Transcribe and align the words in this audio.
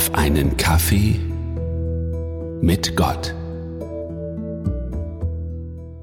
auf 0.00 0.14
einen 0.14 0.56
Kaffee 0.56 1.20
mit 2.62 2.96
Gott. 2.96 3.34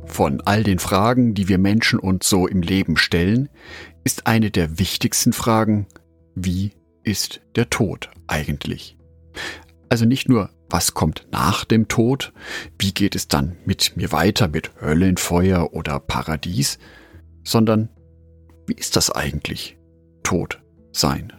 Von 0.06 0.40
all 0.46 0.62
den 0.64 0.78
Fragen, 0.78 1.34
die 1.34 1.48
wir 1.48 1.58
Menschen 1.58 1.98
uns 1.98 2.30
so 2.30 2.46
im 2.46 2.62
Leben 2.62 2.98
stellen, 2.98 3.50
ist 4.04 4.28
eine 4.28 4.52
der 4.52 4.78
wichtigsten 4.78 5.34
Fragen, 5.34 5.88
wie 6.36 6.74
ist 7.04 7.42
der 7.56 7.72
Tod 7.72 8.12
eigentlich? 8.28 9.00
Also 9.90 10.06
nicht 10.06 10.30
nur, 10.30 10.52
was 10.70 10.94
kommt 10.94 11.26
nach 11.32 11.66
dem 11.66 11.88
Tod, 11.88 12.34
wie 12.78 12.94
geht 12.94 13.16
es 13.16 13.28
dann 13.28 13.58
mit 13.66 13.98
mir 13.98 14.12
weiter 14.12 14.48
mit 14.48 14.80
Höllenfeuer 14.80 15.74
oder 15.74 16.00
Paradies, 16.00 16.78
sondern 17.44 17.90
wie 18.68 18.76
ist 18.76 18.96
das 18.96 19.10
eigentlich, 19.10 19.76
tot 20.22 20.62
sein? 20.92 21.34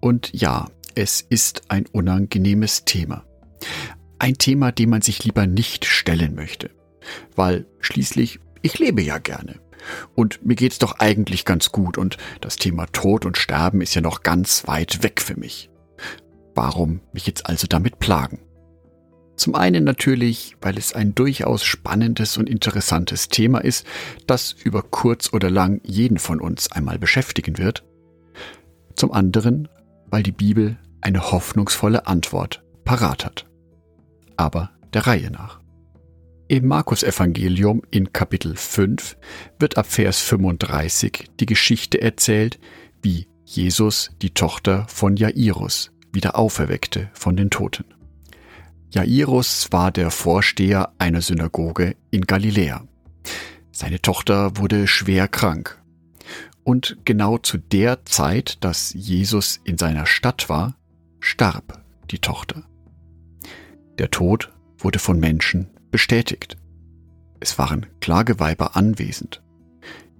Und 0.00 0.30
ja, 0.32 0.68
es 0.94 1.20
ist 1.20 1.62
ein 1.68 1.86
unangenehmes 1.86 2.84
Thema. 2.84 3.24
Ein 4.18 4.38
Thema, 4.38 4.72
dem 4.72 4.90
man 4.90 5.02
sich 5.02 5.24
lieber 5.24 5.46
nicht 5.46 5.84
stellen 5.84 6.34
möchte. 6.34 6.70
Weil 7.36 7.66
schließlich, 7.80 8.40
ich 8.62 8.78
lebe 8.78 9.02
ja 9.02 9.18
gerne. 9.18 9.60
Und 10.14 10.44
mir 10.44 10.56
geht's 10.56 10.78
doch 10.78 10.98
eigentlich 10.98 11.44
ganz 11.44 11.70
gut 11.70 11.98
und 11.98 12.16
das 12.40 12.56
Thema 12.56 12.86
Tod 12.86 13.24
und 13.24 13.38
Sterben 13.38 13.80
ist 13.80 13.94
ja 13.94 14.00
noch 14.00 14.22
ganz 14.22 14.66
weit 14.66 15.02
weg 15.02 15.20
für 15.20 15.38
mich. 15.38 15.70
Warum 16.54 17.00
mich 17.12 17.26
jetzt 17.26 17.46
also 17.46 17.66
damit 17.68 17.98
plagen? 17.98 18.40
Zum 19.36 19.54
einen 19.54 19.84
natürlich, 19.84 20.56
weil 20.60 20.76
es 20.76 20.92
ein 20.92 21.14
durchaus 21.14 21.64
spannendes 21.64 22.36
und 22.36 22.48
interessantes 22.48 23.28
Thema 23.28 23.60
ist, 23.60 23.86
das 24.26 24.52
über 24.52 24.82
kurz 24.82 25.32
oder 25.32 25.48
lang 25.48 25.80
jeden 25.84 26.18
von 26.18 26.40
uns 26.40 26.72
einmal 26.72 26.98
beschäftigen 26.98 27.56
wird. 27.56 27.84
Zum 28.96 29.12
anderen, 29.12 29.68
weil 30.10 30.22
die 30.22 30.32
Bibel 30.32 30.78
eine 31.00 31.30
hoffnungsvolle 31.30 32.06
Antwort 32.06 32.62
parat 32.84 33.24
hat. 33.24 33.46
Aber 34.36 34.70
der 34.92 35.06
Reihe 35.06 35.30
nach. 35.30 35.60
Im 36.48 36.66
Markus-Evangelium 36.66 37.82
in 37.90 38.12
Kapitel 38.12 38.56
5 38.56 39.16
wird 39.58 39.76
ab 39.76 39.86
Vers 39.86 40.20
35 40.20 41.26
die 41.38 41.46
Geschichte 41.46 42.00
erzählt, 42.00 42.58
wie 43.02 43.28
Jesus 43.44 44.10
die 44.22 44.30
Tochter 44.30 44.86
von 44.88 45.16
Jairus 45.16 45.90
wieder 46.12 46.38
auferweckte 46.38 47.10
von 47.12 47.36
den 47.36 47.50
Toten. 47.50 47.84
Jairus 48.90 49.68
war 49.70 49.90
der 49.90 50.10
Vorsteher 50.10 50.92
einer 50.96 51.20
Synagoge 51.20 51.96
in 52.10 52.22
Galiläa. 52.22 52.86
Seine 53.70 54.00
Tochter 54.00 54.56
wurde 54.56 54.86
schwer 54.86 55.28
krank. 55.28 55.82
Und 56.68 56.98
genau 57.06 57.38
zu 57.38 57.56
der 57.56 58.04
Zeit, 58.04 58.62
dass 58.62 58.92
Jesus 58.92 59.58
in 59.64 59.78
seiner 59.78 60.04
Stadt 60.04 60.50
war, 60.50 60.76
starb 61.18 61.82
die 62.10 62.18
Tochter. 62.18 62.62
Der 63.96 64.10
Tod 64.10 64.52
wurde 64.76 64.98
von 64.98 65.18
Menschen 65.18 65.70
bestätigt. 65.90 66.58
Es 67.40 67.58
waren 67.58 67.86
Klageweiber 68.00 68.76
anwesend. 68.76 69.42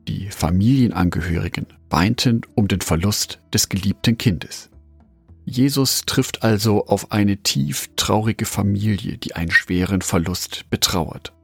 Die 0.09 0.31
Familienangehörigen 0.31 1.67
weinten 1.91 2.41
um 2.55 2.67
den 2.67 2.81
Verlust 2.81 3.41
des 3.53 3.69
geliebten 3.69 4.17
Kindes. 4.17 4.71
Jesus 5.45 6.07
trifft 6.07 6.45
also 6.45 6.87
auf 6.87 7.13
eine 7.13 7.37
tief 7.43 7.91
traurige 7.95 8.47
Familie, 8.47 9.19
die 9.19 9.37
einen 9.37 9.51
schweren 9.51 10.01
Verlust 10.01 10.65
betrauert. 10.71 11.35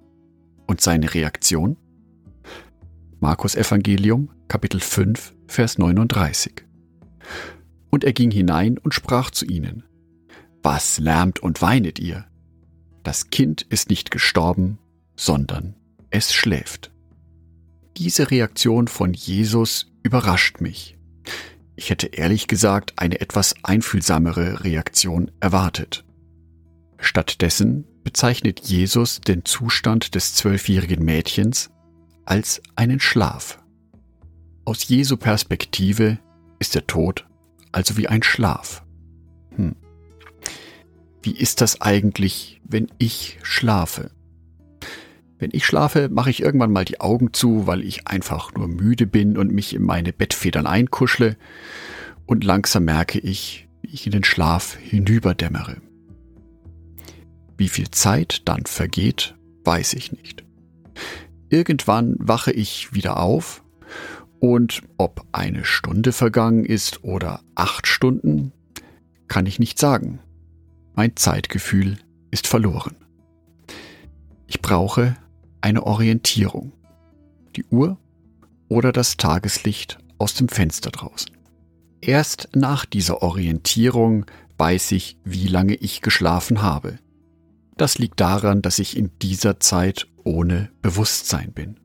Und 0.66 0.80
seine 0.80 1.12
Reaktion? 1.12 1.76
Markus 3.24 3.54
Evangelium, 3.54 4.28
Kapitel 4.48 4.80
5, 4.80 5.34
Vers 5.46 5.78
39. 5.78 6.62
Und 7.88 8.04
er 8.04 8.12
ging 8.12 8.30
hinein 8.30 8.76
und 8.76 8.92
sprach 8.92 9.30
zu 9.30 9.46
ihnen, 9.46 9.82
Was 10.62 10.98
lärmt 10.98 11.38
und 11.42 11.62
weinet 11.62 11.98
ihr? 11.98 12.26
Das 13.02 13.30
Kind 13.30 13.62
ist 13.62 13.88
nicht 13.88 14.10
gestorben, 14.10 14.78
sondern 15.16 15.74
es 16.10 16.34
schläft. 16.34 16.92
Diese 17.96 18.30
Reaktion 18.30 18.88
von 18.88 19.14
Jesus 19.14 19.90
überrascht 20.02 20.60
mich. 20.60 20.98
Ich 21.76 21.88
hätte 21.88 22.08
ehrlich 22.08 22.46
gesagt 22.46 22.92
eine 22.96 23.22
etwas 23.22 23.54
einfühlsamere 23.62 24.64
Reaktion 24.64 25.30
erwartet. 25.40 26.04
Stattdessen 26.98 27.86
bezeichnet 28.02 28.60
Jesus 28.60 29.22
den 29.22 29.46
Zustand 29.46 30.14
des 30.14 30.34
zwölfjährigen 30.34 31.02
Mädchens 31.02 31.70
als 32.24 32.62
einen 32.76 33.00
Schlaf. 33.00 33.62
Aus 34.64 34.88
Jesu 34.88 35.16
Perspektive 35.16 36.18
ist 36.58 36.74
der 36.74 36.86
Tod 36.86 37.26
also 37.74 37.96
wie 37.96 38.08
ein 38.08 38.22
Schlaf. 38.22 38.84
Hm. 39.56 39.74
Wie 41.22 41.36
ist 41.36 41.60
das 41.60 41.80
eigentlich, 41.80 42.60
wenn 42.64 42.86
ich 42.98 43.38
schlafe? 43.42 44.10
Wenn 45.38 45.50
ich 45.52 45.66
schlafe, 45.66 46.08
mache 46.08 46.30
ich 46.30 46.40
irgendwann 46.40 46.72
mal 46.72 46.84
die 46.84 47.00
Augen 47.00 47.32
zu, 47.32 47.66
weil 47.66 47.82
ich 47.82 48.06
einfach 48.06 48.54
nur 48.54 48.68
müde 48.68 49.06
bin 49.06 49.36
und 49.36 49.52
mich 49.52 49.74
in 49.74 49.82
meine 49.82 50.12
Bettfedern 50.12 50.66
einkuschle 50.66 51.36
und 52.26 52.44
langsam 52.44 52.84
merke 52.84 53.18
ich, 53.18 53.68
wie 53.82 53.90
ich 53.90 54.06
in 54.06 54.12
den 54.12 54.24
Schlaf 54.24 54.76
hinüberdämmere. 54.76 55.78
Wie 57.56 57.68
viel 57.68 57.90
Zeit 57.90 58.42
dann 58.44 58.66
vergeht, 58.66 59.34
weiß 59.64 59.94
ich 59.94 60.12
nicht. 60.12 60.44
Irgendwann 61.54 62.16
wache 62.18 62.50
ich 62.50 62.94
wieder 62.94 63.20
auf 63.20 63.62
und 64.40 64.82
ob 64.98 65.24
eine 65.30 65.64
Stunde 65.64 66.10
vergangen 66.10 66.64
ist 66.64 67.04
oder 67.04 67.42
acht 67.54 67.86
Stunden, 67.86 68.50
kann 69.28 69.46
ich 69.46 69.60
nicht 69.60 69.78
sagen. 69.78 70.18
Mein 70.96 71.14
Zeitgefühl 71.14 71.98
ist 72.32 72.48
verloren. 72.48 72.96
Ich 74.48 74.62
brauche 74.62 75.16
eine 75.60 75.84
Orientierung. 75.86 76.72
Die 77.54 77.64
Uhr 77.66 77.98
oder 78.66 78.90
das 78.90 79.16
Tageslicht 79.16 79.98
aus 80.18 80.34
dem 80.34 80.48
Fenster 80.48 80.90
draußen. 80.90 81.30
Erst 82.00 82.48
nach 82.52 82.84
dieser 82.84 83.22
Orientierung 83.22 84.26
weiß 84.58 84.90
ich, 84.90 85.18
wie 85.22 85.46
lange 85.46 85.76
ich 85.76 86.00
geschlafen 86.00 86.62
habe. 86.62 86.98
Das 87.76 87.98
liegt 87.98 88.20
daran, 88.20 88.62
dass 88.62 88.78
ich 88.78 88.96
in 88.96 89.10
dieser 89.20 89.60
Zeit 89.60 90.06
ohne 90.22 90.70
Bewusstsein 90.80 91.52
bin. 91.52 91.80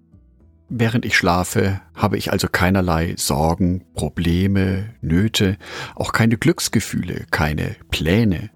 Während 0.69 1.03
ich 1.03 1.17
schlafe, 1.17 1.81
habe 1.95 2.17
ich 2.17 2.31
also 2.31 2.47
keinerlei 2.47 3.15
Sorgen, 3.17 3.85
Probleme, 3.95 4.93
Nöte, 5.01 5.57
auch 5.95 6.11
keine 6.11 6.37
Glücksgefühle, 6.37 7.25
keine 7.31 7.75
Pläne. 7.89 8.51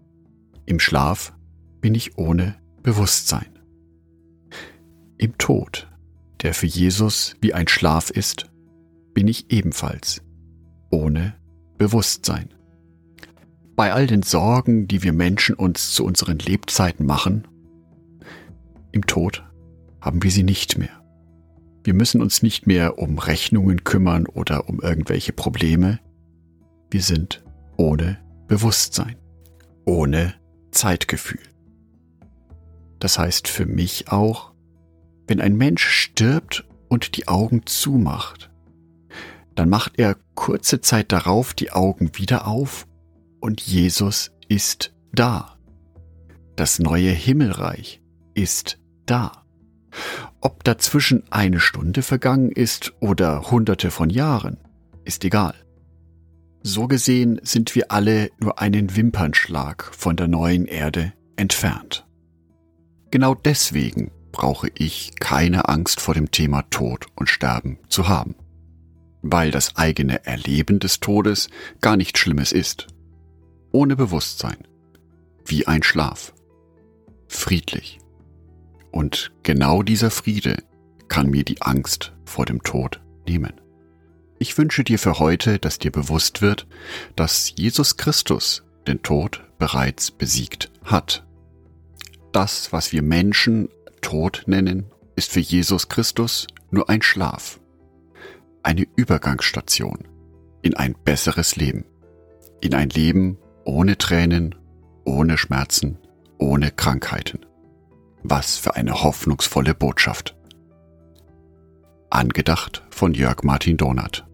Im 0.68 0.80
Schlaf 0.80 1.34
bin 1.82 1.96
ich 1.96 2.18
ohne 2.18 2.56
Bewusstsein. 2.84 3.60
Im 5.18 5.38
Tod, 5.40 5.90
der 6.44 6.54
für 6.54 6.68
Jesus 6.68 7.36
wie 7.42 7.54
ein 7.54 7.68
Schlaf 7.68 8.12
ist, 8.12 8.52
bin 9.16 9.28
ich 9.28 9.52
ebenfalls 9.52 10.22
ohne 10.92 11.36
Bewusstsein. 11.80 12.54
Bei 13.76 13.92
all 13.92 14.06
den 14.06 14.22
Sorgen, 14.22 14.88
die 14.88 15.02
wir 15.02 15.14
Menschen 15.14 15.56
uns 15.56 15.94
zu 15.94 16.06
unseren 16.06 16.38
Lebzeiten 16.38 17.06
machen, 17.06 17.48
im 18.92 19.08
Tod 19.08 19.44
haben 20.00 20.22
wir 20.22 20.30
sie 20.30 20.44
nicht 20.44 20.78
mehr. 20.78 21.04
Wir 21.84 21.96
müssen 21.96 22.22
uns 22.22 22.44
nicht 22.44 22.68
mehr 22.68 23.00
um 23.00 23.18
Rechnungen 23.18 23.84
kümmern 23.84 24.28
oder 24.28 24.70
um 24.70 24.80
irgendwelche 24.80 25.34
Probleme. 25.34 26.00
Wir 26.92 27.02
sind 27.02 27.44
ohne 27.76 28.20
Bewusstsein, 28.48 29.16
ohne 29.86 30.36
Zeitgefühl. 30.70 31.42
Das 33.00 33.18
heißt 33.18 33.48
für 33.48 33.66
mich 33.66 34.12
auch, 34.12 34.54
wenn 35.28 35.42
ein 35.42 35.58
Mensch 35.58 35.86
stirbt 35.86 36.64
und 36.90 37.18
die 37.18 37.28
Augen 37.28 37.66
zumacht, 37.66 38.52
dann 39.56 39.68
macht 39.68 39.94
er 39.98 40.16
kurze 40.36 40.80
Zeit 40.80 41.12
darauf 41.12 41.56
die 41.56 41.72
Augen 41.72 42.12
wieder 42.14 42.48
auf 42.48 42.88
und 43.44 43.60
Jesus 43.60 44.32
ist 44.48 44.94
da. 45.12 45.58
Das 46.56 46.80
neue 46.80 47.12
Himmelreich 47.12 48.02
ist 48.36 48.80
da. 49.06 49.44
Ob 50.40 50.64
dazwischen 50.64 51.24
eine 51.30 51.60
Stunde 51.60 52.04
vergangen 52.04 52.54
ist 52.54 52.94
oder 53.02 53.52
hunderte 53.52 53.92
von 53.92 54.10
Jahren, 54.10 54.60
ist 55.04 55.26
egal. 55.26 55.56
So 56.62 56.88
gesehen 56.88 57.42
sind 57.44 57.76
wir 57.76 57.92
alle 57.92 58.30
nur 58.40 58.62
einen 58.62 58.96
Wimpernschlag 58.96 59.94
von 59.94 60.16
der 60.16 60.30
neuen 60.30 60.66
Erde 60.66 61.12
entfernt. 61.36 62.08
Genau 63.12 63.36
deswegen 63.36 64.12
brauche 64.32 64.70
ich 64.74 65.12
keine 65.20 65.68
Angst 65.68 66.00
vor 66.00 66.14
dem 66.14 66.32
Thema 66.32 66.62
Tod 66.70 67.08
und 67.16 67.28
Sterben 67.28 67.78
zu 67.90 68.08
haben, 68.08 68.36
weil 69.22 69.52
das 69.52 69.76
eigene 69.76 70.26
Erleben 70.26 70.80
des 70.80 71.02
Todes 71.02 71.50
gar 71.82 71.98
nichts 71.98 72.22
Schlimmes 72.22 72.54
ist. 72.54 72.93
Ohne 73.74 73.96
Bewusstsein, 73.96 74.68
wie 75.46 75.66
ein 75.66 75.82
Schlaf, 75.82 76.32
friedlich. 77.28 78.00
Und 78.92 79.32
genau 79.42 79.82
dieser 79.82 80.12
Friede 80.12 80.58
kann 81.08 81.32
mir 81.32 81.44
die 81.44 81.64
Angst 81.64 82.14
vor 82.24 82.46
dem 82.46 82.62
Tod 82.62 83.02
nehmen. 83.28 83.60
Ich 84.38 84.56
wünsche 84.60 84.84
dir 84.84 85.00
für 85.00 85.18
heute, 85.18 85.58
dass 85.58 85.80
dir 85.80 85.92
bewusst 85.92 86.44
wird, 86.44 86.68
dass 87.16 87.52
Jesus 87.56 87.98
Christus 87.98 88.64
den 88.86 89.02
Tod 89.02 89.44
bereits 89.58 90.12
besiegt 90.12 90.72
hat. 90.84 91.26
Das, 92.32 92.72
was 92.74 92.92
wir 92.92 93.02
Menschen 93.02 93.70
Tod 94.02 94.44
nennen, 94.46 94.86
ist 95.16 95.32
für 95.32 95.40
Jesus 95.40 95.90
Christus 95.90 96.46
nur 96.70 96.92
ein 96.92 97.02
Schlaf, 97.02 97.60
eine 98.62 98.86
Übergangsstation 98.96 100.08
in 100.62 100.76
ein 100.76 100.96
besseres 101.04 101.56
Leben, 101.56 101.86
in 102.62 102.76
ein 102.76 102.90
Leben 102.90 103.40
ohne 103.66 103.98
Tränen, 103.98 104.56
ohne 105.06 105.38
Schmerzen, 105.38 105.98
ohne 106.38 106.72
Krankheiten. 106.72 107.46
Was 108.24 108.58
für 108.58 108.76
eine 108.76 109.04
hoffnungsvolle 109.04 109.74
Botschaft. 109.74 110.36
Angedacht 112.10 112.84
von 112.90 113.14
Jörg 113.14 113.44
Martin 113.44 113.78
Donath. 113.78 114.26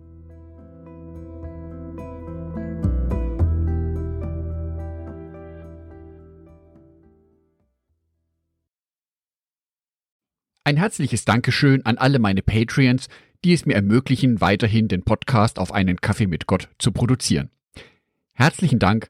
Ein 10.64 10.78
herzliches 10.78 11.26
Dankeschön 11.26 11.84
an 11.86 11.98
alle 11.98 12.20
meine 12.20 12.44
Patreons, 12.44 13.08
die 13.44 13.54
es 13.54 13.66
mir 13.66 13.74
ermöglichen, 13.74 14.40
weiterhin 14.42 14.88
den 14.88 15.04
Podcast 15.04 15.58
auf 15.58 15.72
einen 15.72 16.00
Kaffee 16.02 16.28
mit 16.28 16.46
Gott 16.46 16.70
zu 16.78 16.92
produzieren. 16.92 17.50
Herzlichen 18.34 18.78
Dank 18.78 19.10